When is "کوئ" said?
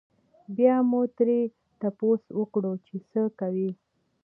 3.39-3.67